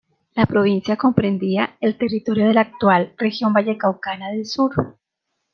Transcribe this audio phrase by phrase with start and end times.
[0.33, 4.97] La provincia comprendía el territorio de la actual región vallecaucana del Sur.